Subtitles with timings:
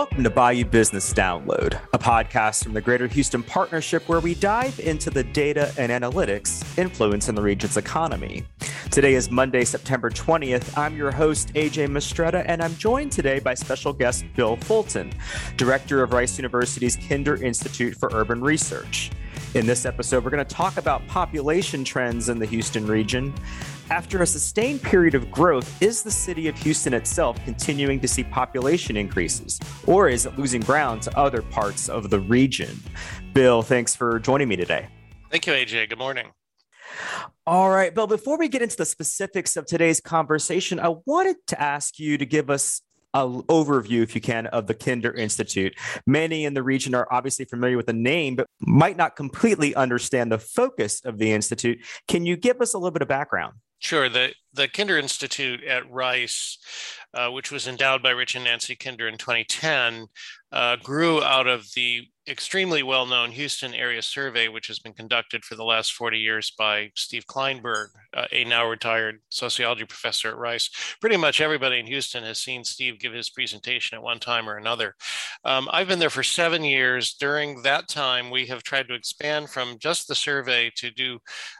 [0.00, 4.80] Welcome to Bayou Business Download, a podcast from the Greater Houston Partnership where we dive
[4.80, 8.46] into the data and analytics influencing the region's economy.
[8.90, 10.78] Today is Monday, September 20th.
[10.78, 15.12] I'm your host, AJ Mistretta, and I'm joined today by special guest Bill Fulton,
[15.58, 19.10] Director of Rice University's Kinder Institute for Urban Research.
[19.52, 23.34] In this episode, we're going to talk about population trends in the Houston region,
[23.90, 28.22] after a sustained period of growth, is the city of Houston itself continuing to see
[28.22, 32.80] population increases, or is it losing ground to other parts of the region?
[33.34, 34.88] Bill, thanks for joining me today.
[35.30, 35.90] Thank you, AJ.
[35.90, 36.28] Good morning.
[37.46, 41.60] All right, Bill, before we get into the specifics of today's conversation, I wanted to
[41.60, 45.76] ask you to give us an overview, if you can, of the Kinder Institute.
[46.06, 50.30] Many in the region are obviously familiar with the name, but might not completely understand
[50.30, 51.80] the focus of the Institute.
[52.06, 53.54] Can you give us a little bit of background?
[53.80, 54.10] Sure.
[54.10, 56.58] The the Kinder Institute at Rice,
[57.14, 60.06] uh, which was endowed by Rich and Nancy Kinder in 2010,
[60.52, 65.44] uh, grew out of the extremely well known Houston area survey, which has been conducted
[65.44, 70.36] for the last 40 years by Steve Klineberg, uh, a now retired sociology professor at
[70.36, 70.70] Rice.
[71.00, 74.56] Pretty much everybody in Houston has seen Steve give his presentation at one time or
[74.56, 74.94] another.
[75.44, 77.14] Um, I've been there for seven years.
[77.14, 81.18] During that time, we have tried to expand from just the survey to do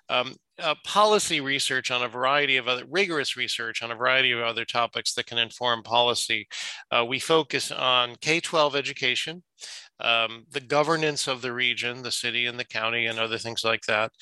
[0.09, 4.41] um, uh, policy research on a variety of other rigorous research on a variety of
[4.41, 6.47] other topics that can inform policy.
[6.91, 9.43] Uh, we focus on K 12 education,
[10.01, 13.83] um, the governance of the region, the city and the county, and other things like
[13.83, 14.13] that.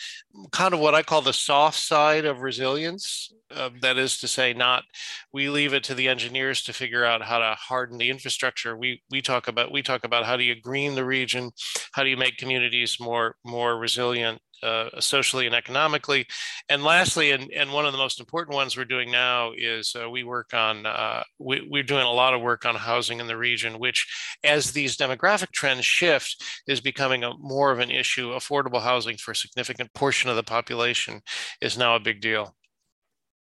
[0.53, 3.33] Kind of what I call the soft side of resilience.
[3.51, 4.85] Uh, that is to say, not
[5.33, 8.77] we leave it to the engineers to figure out how to harden the infrastructure.
[8.77, 11.51] We we talk about we talk about how do you green the region,
[11.93, 16.27] how do you make communities more more resilient uh, socially and economically.
[16.69, 20.11] And lastly, and, and one of the most important ones we're doing now is uh,
[20.11, 23.37] we work on, uh, we, we're doing a lot of work on housing in the
[23.37, 24.07] region, which
[24.43, 28.31] as these demographic trends shift is becoming a, more of an issue.
[28.31, 31.21] Affordable housing for a significant portion of the population
[31.61, 32.55] is now a big deal.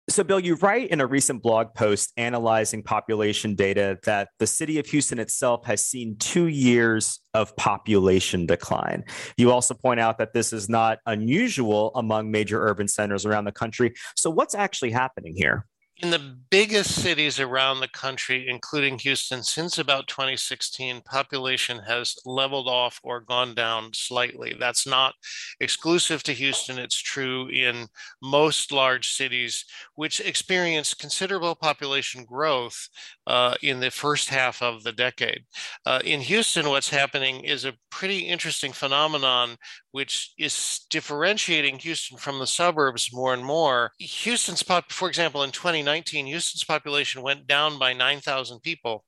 [0.09, 4.79] So, Bill, you write in a recent blog post analyzing population data that the city
[4.79, 9.03] of Houston itself has seen two years of population decline.
[9.37, 13.51] You also point out that this is not unusual among major urban centers around the
[13.51, 13.93] country.
[14.15, 15.65] So, what's actually happening here?
[16.01, 22.67] In the biggest cities around the country, including Houston, since about 2016, population has leveled
[22.67, 24.55] off or gone down slightly.
[24.59, 25.13] That's not
[25.59, 26.79] exclusive to Houston.
[26.79, 27.87] It's true in
[28.21, 29.63] most large cities,
[29.95, 32.89] which experienced considerable population growth
[33.27, 35.43] uh, in the first half of the decade.
[35.85, 39.55] Uh, in Houston, what's happening is a pretty interesting phenomenon,
[39.91, 43.91] which is differentiating Houston from the suburbs more and more.
[43.99, 49.03] Houston's pop, for example, in 2019, Houston's population went down by 9,000 people,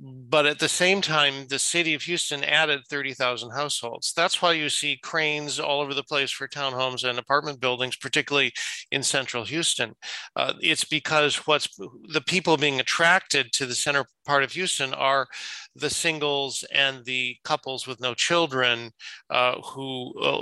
[0.00, 4.12] but at the same time, the city of Houston added 30,000 households.
[4.14, 8.52] That's why you see cranes all over the place for townhomes and apartment buildings, particularly
[8.90, 9.94] in central Houston.
[10.36, 11.68] Uh, it's because what's
[12.08, 15.26] the people being attracted to the center part of Houston are
[15.74, 18.90] the singles and the couples with no children
[19.30, 20.40] uh, who uh,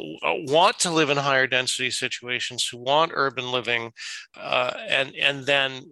[0.49, 3.93] want to live in higher density situations, who want urban living,
[4.37, 5.83] uh, and and then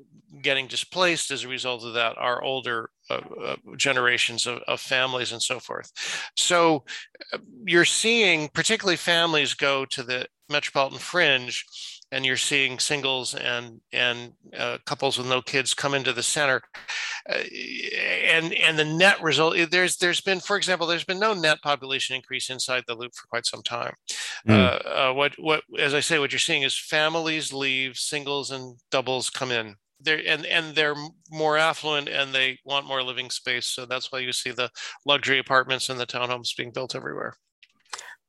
[0.43, 5.33] getting displaced as a result of that are older uh, uh, generations of, of, families
[5.33, 5.91] and so forth.
[6.37, 6.85] So
[7.33, 11.65] uh, you're seeing particularly families go to the metropolitan fringe
[12.11, 16.63] and you're seeing singles and and uh, couples with no kids come into the center
[17.29, 17.39] uh,
[18.33, 22.17] and and the net result there's there's been for example there's been no net population
[22.17, 23.95] increase inside the loop for quite some time.
[24.47, 24.83] Mm.
[24.87, 29.31] uh, what what as i say what you're seeing is families leave singles and doubles
[29.31, 29.77] come in.
[30.01, 30.95] They're and and they're
[31.31, 34.71] more affluent and they want more living space so that's why you see the
[35.05, 37.35] luxury apartments and the townhomes being built everywhere.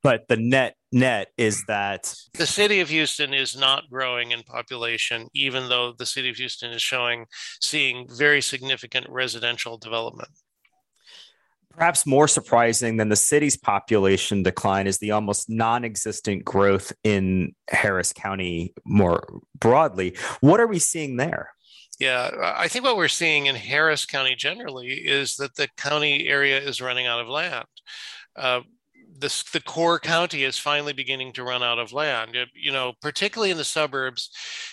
[0.02, 5.28] But the net net is that the city of Houston is not growing in population,
[5.34, 7.26] even though the city of Houston is showing
[7.62, 10.30] seeing very significant residential development.
[11.72, 17.54] Perhaps more surprising than the city's population decline is the almost non existent growth in
[17.70, 20.18] Harris County more broadly.
[20.42, 21.52] What are we seeing there?
[22.00, 26.58] Yeah, I think what we're seeing in Harris County generally is that the county area
[26.58, 27.66] is running out of land.
[28.38, 28.62] Uh,
[29.20, 32.36] the, the core county is finally beginning to run out of land.
[32.54, 34.30] You know, particularly in the suburbs,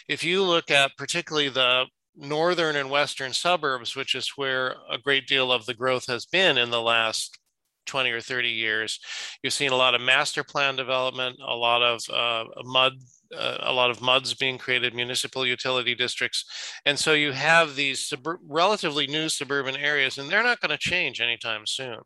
[0.09, 5.27] if you look at particularly the northern and western suburbs, which is where a great
[5.27, 7.39] deal of the growth has been in the last
[7.87, 8.99] 20 or 30 years.
[9.43, 12.95] You've seen a lot of master plan development, a lot of uh, mud
[13.35, 16.45] uh, a lot of MUDs being created, municipal utility districts.
[16.85, 20.79] And so you have these sub- relatively new suburban areas, and they're not going to
[20.79, 22.01] change anytime soon.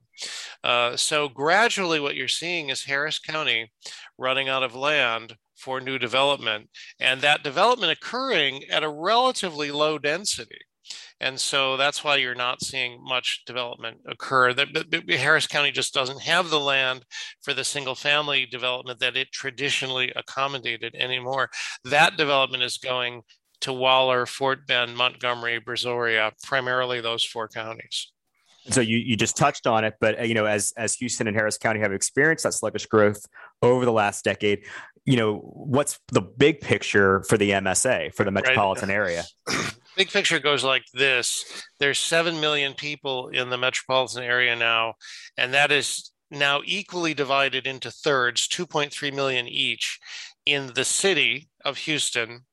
[0.62, 3.72] Uh, so gradually, what you're seeing is Harris County
[4.18, 9.98] running out of land for new development, and that development occurring at a relatively low
[9.98, 10.58] density.
[11.20, 14.54] And so that's why you're not seeing much development occur.
[14.54, 17.04] That Harris County just doesn't have the land
[17.42, 21.50] for the single family development that it traditionally accommodated anymore.
[21.84, 23.22] That development is going
[23.60, 28.10] to Waller, Fort Bend, Montgomery, Brazoria, primarily those four counties.
[28.70, 31.36] So you, you just touched on it, but uh, you know, as as Houston and
[31.36, 33.24] Harris County have experienced that sluggish growth
[33.62, 34.66] over the last decade,
[35.06, 38.94] you know, what's the big picture for the MSA for the metropolitan right.
[38.94, 39.24] area?
[40.00, 41.44] big picture goes like this.
[41.78, 44.94] There's 7 million people in the metropolitan area now
[45.36, 49.98] and that is now equally divided into thirds 2.3 million each
[50.46, 52.46] in the city of houston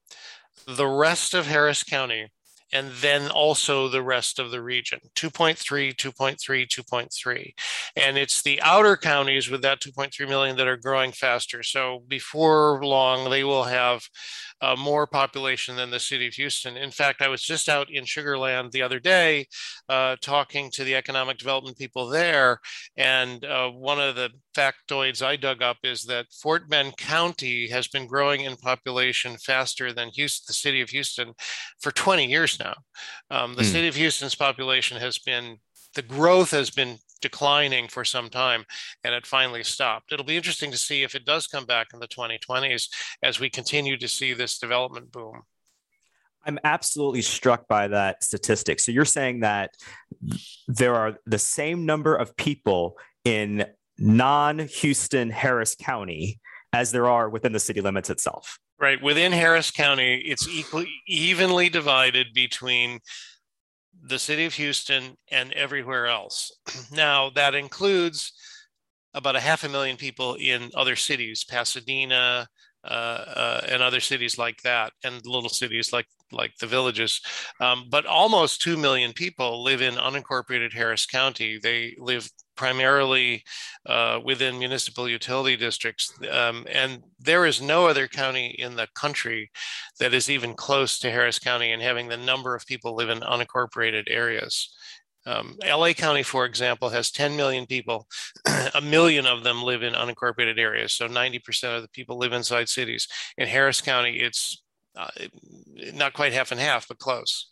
[0.66, 2.28] the rest of harris county
[2.74, 7.54] and then also the rest of the region 2.3 2.3 2.3
[7.98, 11.64] and it's the outer counties with that 2.3 million that are growing faster.
[11.64, 14.04] So before long they will have
[14.62, 16.78] uh, more population than the city of Houston.
[16.78, 19.48] In fact, I was just out in Sugarland the other day
[19.90, 22.60] uh, talking to the economic development people there.
[22.96, 27.88] And uh, one of the factoids I dug up is that Fort Bend County has
[27.88, 31.34] been growing in population faster than Houston, the city of Houston
[31.80, 32.76] for 20 years now.
[33.30, 33.72] Um, the mm.
[33.72, 35.58] city of Houston's population has been
[35.96, 38.66] the growth has been declining for some time
[39.04, 40.12] and it finally stopped.
[40.12, 42.90] It'll be interesting to see if it does come back in the 2020s
[43.24, 45.44] as we continue to see this development boom.
[46.46, 48.80] I'm absolutely struck by that statistic.
[48.80, 49.72] So you're saying that
[50.68, 53.66] there are the same number of people in
[53.98, 56.40] non Houston Harris County
[56.72, 58.60] as there are within the city limits itself.
[58.80, 59.02] Right.
[59.02, 63.00] Within Harris County, it's equally evenly divided between
[64.04, 66.52] the city of Houston and everywhere else.
[66.92, 68.34] now, that includes
[69.14, 72.48] about a half a million people in other cities, Pasadena,
[72.84, 77.22] uh, uh, and other cities like that, and little cities like like the villages.
[77.60, 81.58] Um, but almost two million people live in unincorporated Harris County.
[81.62, 83.44] They live primarily
[83.86, 86.12] uh, within municipal utility districts.
[86.30, 89.52] Um, and there is no other county in the country
[90.00, 93.20] that is even close to Harris County and having the number of people live in
[93.20, 94.74] unincorporated areas.
[95.28, 98.08] Um, LA County, for example, has 10 million people.
[98.76, 100.94] a million of them live in unincorporated areas.
[100.94, 103.08] So 90% of the people live inside cities.
[103.38, 104.64] In Harris County, it's
[104.96, 105.10] uh,
[105.94, 107.52] not quite half and half, but close.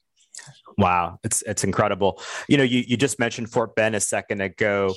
[0.77, 2.21] Wow, it's it's incredible.
[2.47, 4.93] You know, you, you just mentioned Fort Bend a second ago.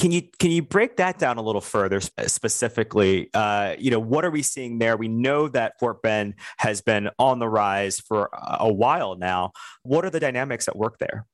[0.00, 3.30] Can you can you break that down a little further specifically?
[3.32, 4.96] Uh, you know, what are we seeing there?
[4.96, 9.52] We know that Fort Bend has been on the rise for a while now.
[9.82, 11.26] What are the dynamics at work there?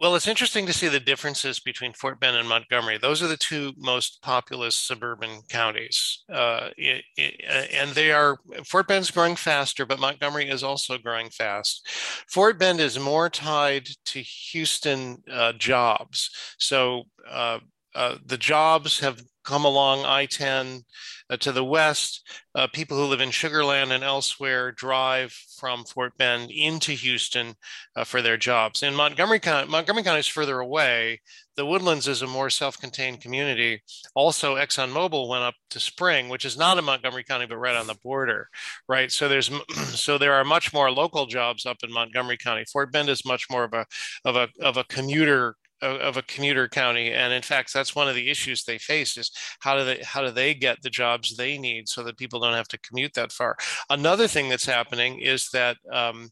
[0.00, 2.98] Well, it's interesting to see the differences between Fort Bend and Montgomery.
[2.98, 6.24] Those are the two most populous suburban counties.
[6.28, 7.40] Uh, it, it,
[7.72, 8.36] and they are,
[8.66, 11.88] Fort Bend's growing faster, but Montgomery is also growing fast.
[12.28, 16.30] Fort Bend is more tied to Houston uh, jobs.
[16.58, 17.60] So uh,
[17.94, 20.82] uh the jobs have come along I 10
[21.30, 26.16] uh, to the west, uh, people who live in Sugarland and elsewhere drive from Fort
[26.18, 27.54] Bend into Houston
[27.96, 28.82] uh, for their jobs.
[28.82, 31.20] In Montgomery County, Montgomery County is further away.
[31.56, 33.82] The Woodlands is a more self-contained community.
[34.14, 37.86] Also, ExxonMobil went up to Spring, which is not in Montgomery County, but right on
[37.86, 38.48] the border,
[38.88, 39.10] right?
[39.10, 39.50] So there's
[39.94, 42.64] so there are much more local jobs up in Montgomery County.
[42.70, 43.86] Fort Bend is much more of a
[44.24, 48.14] of a of a commuter of a commuter county and in fact that's one of
[48.14, 51.58] the issues they face is how do they how do they get the jobs they
[51.58, 53.56] need so that people don't have to commute that far
[53.90, 56.30] another thing that's happening is that um,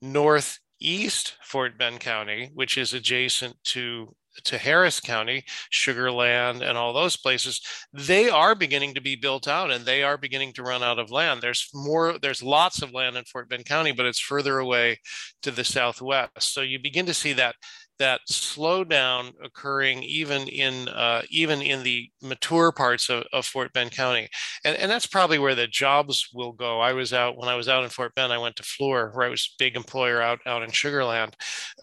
[0.00, 6.92] northeast fort bend county which is adjacent to to Harris County, Sugar Land, and all
[6.92, 7.60] those places,
[7.92, 11.10] they are beginning to be built out and they are beginning to run out of
[11.10, 11.40] land.
[11.40, 15.00] There's more, there's lots of land in Fort Bend County, but it's further away
[15.42, 16.52] to the southwest.
[16.52, 17.56] So you begin to see that
[18.02, 23.92] that slowdown occurring even in uh, even in the mature parts of, of Fort Bend
[23.92, 24.28] County,
[24.64, 26.80] and, and that's probably where the jobs will go.
[26.80, 28.32] I was out when I was out in Fort Bend.
[28.32, 31.34] I went to Fluor, where I was big employer out out in Sugarland.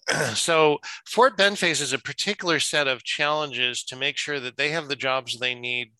[0.34, 4.88] so Fort Bend faces a particular set of challenges to make sure that they have
[4.88, 5.92] the jobs they need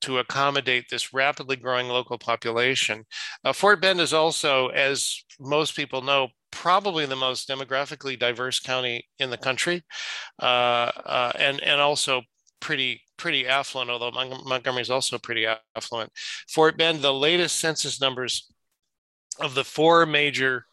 [0.00, 3.04] to accommodate this rapidly growing local population.
[3.44, 9.06] Uh, Fort Bend is also, as most people know, probably the most demographically diverse county
[9.18, 9.82] in the country,
[10.42, 12.22] uh, uh, and and also
[12.60, 16.10] pretty pretty affluent, although Montgomery is also pretty affluent.
[16.48, 18.50] Fort Bend, the latest census numbers
[19.38, 20.64] of the four major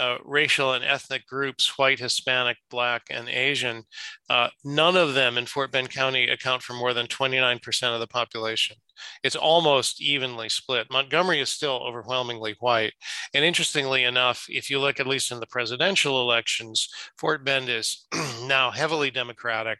[0.00, 3.84] uh, racial and ethnic groups white, Hispanic, Black, and Asian
[4.30, 8.06] uh, none of them in Fort Bend County account for more than 29% of the
[8.06, 8.76] population.
[9.24, 10.86] It's almost evenly split.
[10.90, 12.92] Montgomery is still overwhelmingly white.
[13.34, 16.88] And interestingly enough, if you look at least in the presidential elections,
[17.18, 18.06] Fort Bend is
[18.44, 19.78] now heavily Democratic.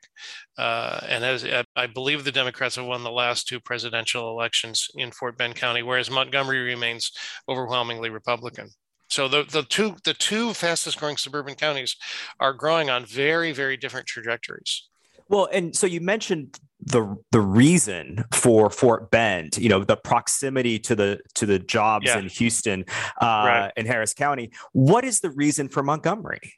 [0.59, 1.47] Uh, and as
[1.77, 5.83] I believe the Democrats have won the last two presidential elections in Fort Bend County,
[5.83, 7.13] whereas Montgomery remains
[7.49, 8.71] overwhelmingly Republican.
[9.11, 11.97] So the, the two the two fastest growing suburban counties
[12.39, 14.89] are growing on very very different trajectories.
[15.29, 20.79] Well, and so you mentioned the the reason for Fort Bend, you know, the proximity
[20.81, 22.19] to the to the jobs yeah.
[22.19, 22.85] in Houston
[23.21, 23.73] uh, right.
[23.77, 24.53] in Harris County.
[24.73, 26.55] What is the reason for Montgomery?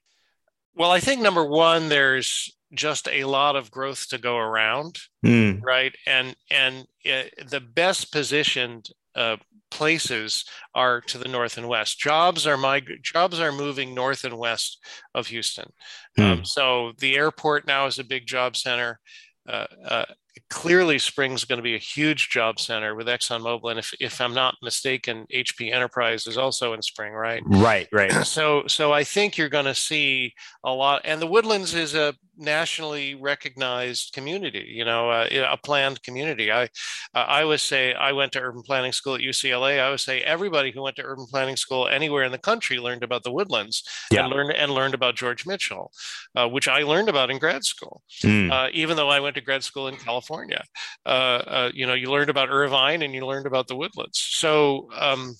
[0.75, 5.62] Well, I think number one, there's just a lot of growth to go around, mm.
[5.62, 5.94] right?
[6.06, 9.37] And and uh, the best positioned uh,
[9.71, 11.99] places are to the north and west.
[11.99, 14.78] Jobs are my jobs are moving north and west
[15.14, 15.73] of Houston.
[16.16, 16.23] Hmm.
[16.23, 19.00] Um, so the airport now is a big job center.
[19.49, 20.04] Uh, uh,
[20.49, 23.71] clearly Spring's going to be a huge job center with ExxonMobil.
[23.71, 27.42] And if, if I'm not mistaken, HP Enterprise is also in Spring, right?
[27.45, 28.12] Right, right.
[28.25, 30.33] So, so I think you're going to see
[30.64, 31.02] a lot.
[31.04, 36.50] And the Woodlands is a nationally recognized community, you know, uh, a planned community.
[36.50, 36.68] I, uh,
[37.14, 39.80] I would say I went to urban planning school at UCLA.
[39.80, 43.02] I would say everybody who went to urban planning school anywhere in the country learned
[43.02, 44.24] about the Woodlands yeah.
[44.24, 45.92] and learned and learned about George Mitchell,
[46.36, 48.70] uh, which I learned about in grad school, mm.
[48.72, 50.22] even though I went to grad school in California.
[50.22, 50.62] California.
[51.04, 54.18] Uh, uh, you know, you learned about Irvine and you learned about the woodlands.
[54.18, 55.34] So um,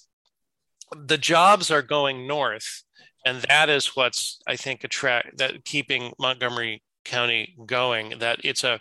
[0.97, 2.83] the jobs are going north,
[3.25, 8.19] and that is what's I think attract that keeping Montgomery County going.
[8.19, 8.81] That it's a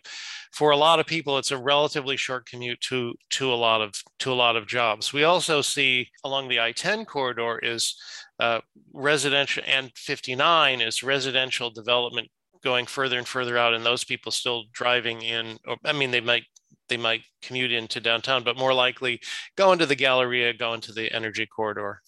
[0.52, 3.94] for a lot of people, it's a relatively short commute to to a lot of
[4.20, 5.14] to a lot of jobs.
[5.14, 7.96] We also see along the I-10 corridor is
[8.40, 8.62] uh,
[8.94, 12.28] residential and 59 is residential development
[12.64, 16.22] going further and further out and those people still driving in or, i mean they
[16.22, 16.44] might
[16.90, 19.20] they might commute into downtown but more likely
[19.56, 22.02] go into the galleria go into the energy corridor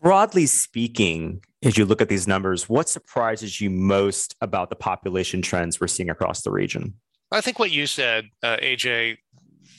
[0.00, 5.42] broadly speaking as you look at these numbers what surprises you most about the population
[5.42, 6.94] trends we're seeing across the region?
[7.32, 9.16] I think what you said uh, aj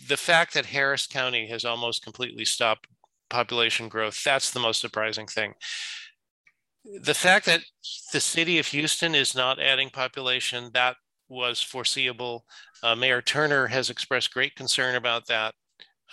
[0.07, 2.87] the fact that harris county has almost completely stopped
[3.29, 5.53] population growth that's the most surprising thing.
[7.01, 7.61] The fact that
[8.13, 10.95] the city of Houston is not adding population, that
[11.27, 12.45] was foreseeable.
[12.81, 15.53] Uh, Mayor Turner has expressed great concern about that.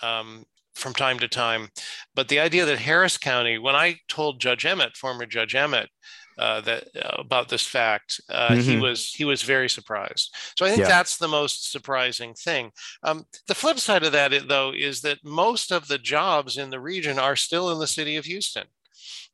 [0.01, 0.45] Um,
[0.75, 1.69] from time to time.
[2.13, 5.89] But the idea that Harris County, when I told Judge Emmett, former Judge Emmett,
[6.37, 8.61] uh, that uh, about this fact, uh, mm-hmm.
[8.61, 10.35] he was he was very surprised.
[10.57, 10.87] So I think yeah.
[10.87, 12.71] that's the most surprising thing.
[13.03, 16.79] Um, the flip side of that, though, is that most of the jobs in the
[16.79, 18.65] region are still in the city of Houston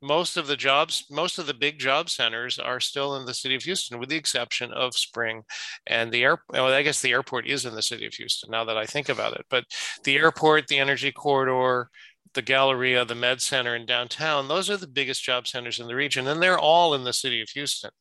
[0.01, 3.55] most of the jobs, most of the big job centers are still in the city
[3.55, 5.43] of Houston, with the exception of Spring
[5.87, 6.49] and the airport.
[6.51, 9.09] Well, I guess the airport is in the city of Houston now that I think
[9.09, 9.45] about it.
[9.49, 9.65] But
[10.03, 11.89] the airport, the energy corridor,
[12.33, 15.95] the Galleria, the Med Center in downtown, those are the biggest job centers in the
[15.95, 17.91] region, and they're all in the city of Houston,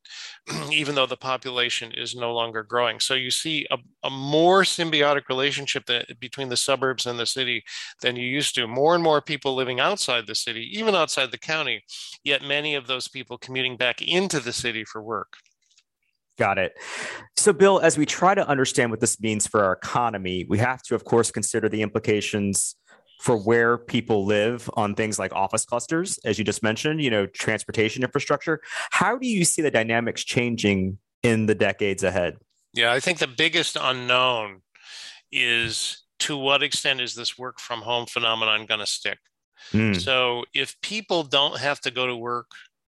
[0.73, 3.01] even though the population is no longer growing.
[3.01, 7.65] So you see a, a more symbiotic relationship that, between the suburbs and the city
[8.03, 8.67] than you used to.
[8.67, 11.83] More and more people living outside the city, even outside the county,
[12.25, 15.35] yet many of those people commuting back into the city for work.
[16.41, 16.73] Got it.
[17.37, 20.81] So, Bill, as we try to understand what this means for our economy, we have
[20.85, 22.77] to, of course, consider the implications
[23.21, 27.27] for where people live on things like office clusters, as you just mentioned, you know,
[27.27, 28.63] transportation infrastructure.
[28.91, 32.39] How do you see the dynamics changing in the decades ahead?
[32.73, 34.63] Yeah, I think the biggest unknown
[35.31, 39.19] is to what extent is this work from home phenomenon going to stick?
[39.73, 40.01] Mm.
[40.01, 42.47] So if people don't have to go to work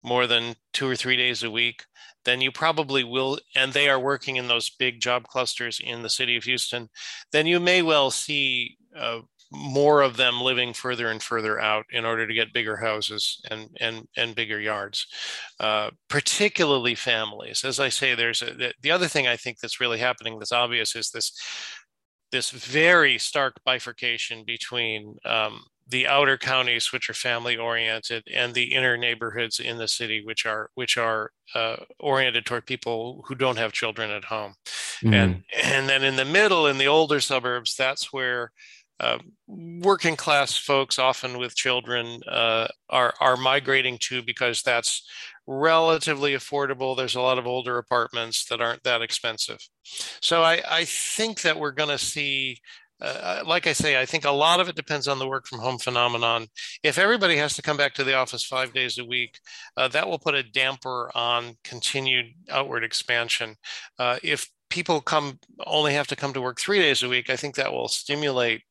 [0.04, 1.84] more than two or three days a week,
[2.26, 6.10] then you probably will, and they are working in those big job clusters in the
[6.10, 6.90] city of Houston,
[7.32, 9.22] then you may well see uh,
[9.52, 13.68] more of them living further and further out in order to get bigger houses and
[13.80, 15.06] and and bigger yards
[15.60, 20.00] uh, particularly families as i say there's a, the other thing i think that's really
[20.00, 21.34] happening that's obvious is this
[22.32, 28.74] this very stark bifurcation between um, the outer counties which are family oriented and the
[28.74, 33.58] inner neighborhoods in the city which are which are uh, oriented toward people who don't
[33.58, 34.56] have children at home
[35.04, 35.14] mm-hmm.
[35.14, 38.52] and and then in the middle in the older suburbs that's where
[39.02, 39.18] uh,
[39.48, 45.10] working class folks, often with children, uh, are are migrating to because that's
[45.48, 46.96] relatively affordable.
[46.96, 49.60] There's a lot of older apartments that aren't that expensive.
[50.22, 52.60] So I, I think that we're going to see
[53.02, 55.60] uh, like I say, I think a lot of it depends on the work from
[55.60, 56.48] home phenomenon.
[56.84, 59.40] If everybody has to come back to the office five days a week,
[59.76, 63.56] uh, that will put a damper on continued outward expansion.
[63.98, 67.36] Uh, if people come only have to come to work three days a week, I
[67.36, 68.62] think that will stimulate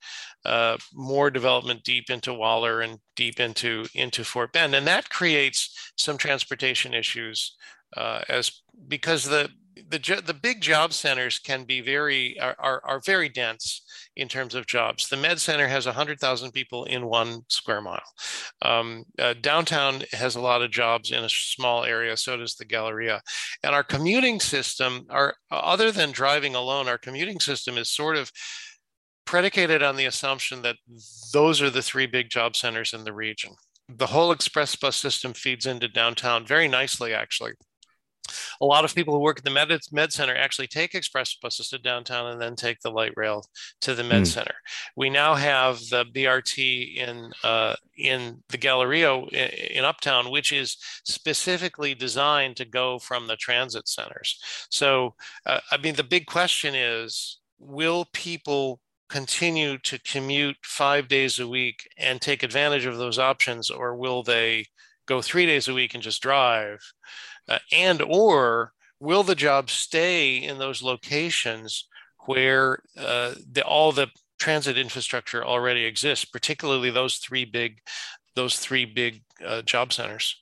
[0.44, 5.92] uh, more development deep into Waller and deep into into Fort Bend, and that creates
[5.96, 7.56] some transportation issues
[7.96, 8.50] uh, as
[8.88, 13.82] because the the the big job centers can be very are, are, are very dense
[14.16, 15.08] in terms of jobs.
[15.08, 18.00] The Med Center has 100,000 people in one square mile.
[18.62, 22.64] Um, uh, downtown has a lot of jobs in a small area, so does the
[22.64, 23.22] Galleria.
[23.62, 28.32] And our commuting system, our other than driving alone, our commuting system is sort of
[29.24, 30.76] predicated on the assumption that
[31.32, 33.52] those are the three big job centers in the region.
[33.88, 37.52] The whole express bus system feeds into downtown very nicely, actually
[38.60, 41.68] a lot of people who work at the med, med center actually take express buses
[41.68, 43.44] to downtown and then take the light rail
[43.80, 44.26] to the med mm.
[44.26, 44.54] center.
[44.96, 51.94] We now have the BRT in uh, in the Galleria in Uptown, which is specifically
[51.94, 54.38] designed to go from the transit centers.
[54.70, 55.14] So,
[55.46, 61.48] uh, I mean, the big question is, will people continue to commute five days a
[61.48, 64.64] week and take advantage of those options, or will they
[65.06, 66.78] go three days a week and just drive?
[67.50, 71.86] Uh, and or will the job stay in those locations
[72.26, 77.80] where uh, the, all the transit infrastructure already exists, particularly those three big
[78.36, 80.40] those three big uh, job centers.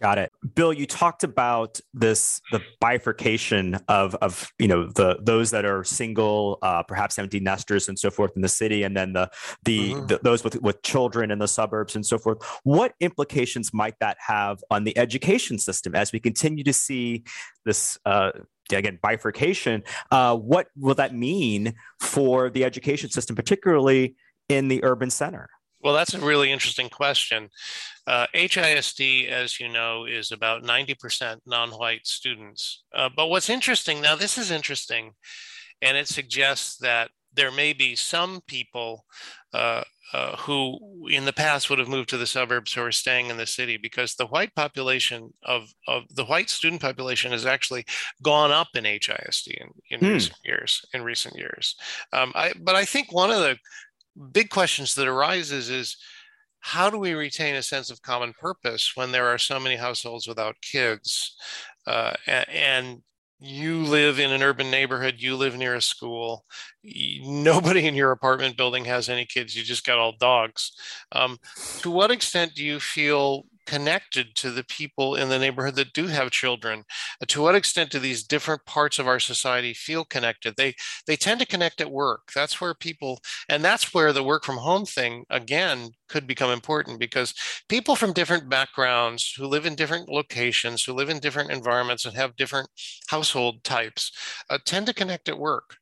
[0.00, 0.30] Got it.
[0.54, 5.84] Bill, you talked about this the bifurcation of of you know the those that are
[5.84, 9.30] single, uh, perhaps empty nesters and so forth in the city, and then the
[9.64, 10.06] the, mm-hmm.
[10.06, 12.42] the, those with with children in the suburbs and so forth.
[12.62, 17.24] What implications might that have on the education system as we continue to see
[17.64, 18.32] this uh,
[18.70, 19.82] again bifurcation?
[20.10, 24.16] Uh, what will that mean for the education system, particularly
[24.50, 25.48] in the urban center?
[25.86, 27.48] Well, that's a really interesting question.
[28.08, 32.82] Uh, HISD, as you know, is about 90% non white students.
[32.92, 35.12] Uh, but what's interesting now, this is interesting,
[35.80, 39.04] and it suggests that there may be some people
[39.54, 43.28] uh, uh, who in the past would have moved to the suburbs who are staying
[43.28, 47.84] in the city because the white population of, of the white student population has actually
[48.22, 50.14] gone up in HISD in, in hmm.
[50.14, 51.74] recent years in recent years.
[52.12, 53.56] Um, I, but I think one of the
[54.32, 55.96] big questions that arises is
[56.60, 60.26] how do we retain a sense of common purpose when there are so many households
[60.26, 61.36] without kids?
[61.86, 63.02] Uh, and
[63.38, 66.44] you live in an urban neighborhood you live near a school
[67.22, 70.72] nobody in your apartment building has any kids you just got all dogs.
[71.12, 71.38] Um,
[71.80, 76.06] to what extent do you feel connected to the people in the neighborhood that do
[76.06, 76.84] have children?
[77.22, 80.54] Uh, to what extent do these different parts of our society feel connected?
[80.56, 80.74] They
[81.06, 82.30] they tend to connect at work.
[82.34, 87.00] That's where people and that's where the work from home thing again could become important
[87.00, 87.34] because
[87.68, 92.16] people from different backgrounds who live in different locations who live in different environments and
[92.16, 92.68] have different
[93.08, 94.12] household types
[94.50, 95.76] uh, tend to connect at work.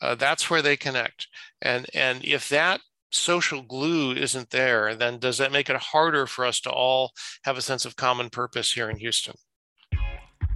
[0.00, 1.28] Uh, that's where they connect.
[1.62, 6.44] And and if that social glue isn't there, then does that make it harder for
[6.44, 7.12] us to all
[7.44, 9.34] have a sense of common purpose here in Houston?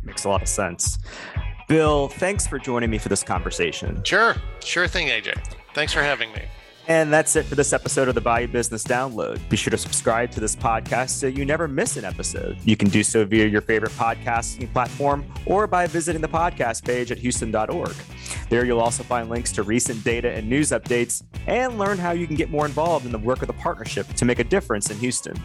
[0.05, 0.99] Makes a lot of sense.
[1.69, 4.03] Bill, thanks for joining me for this conversation.
[4.05, 5.43] Sure, sure thing, AJ.
[5.75, 6.43] Thanks for having me.
[6.89, 9.39] And that's it for this episode of the Bayou Business Download.
[9.49, 12.59] Be sure to subscribe to this podcast so you never miss an episode.
[12.65, 17.13] You can do so via your favorite podcasting platform or by visiting the podcast page
[17.13, 17.95] at houston.org.
[18.51, 22.27] There you'll also find links to recent data and news updates and learn how you
[22.27, 24.99] can get more involved in the work of the partnership to make a difference in
[24.99, 25.37] Houston.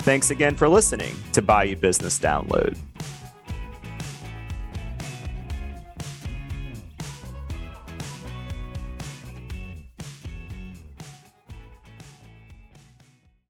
[0.00, 2.76] Thanks again for listening to Bayou Business Download.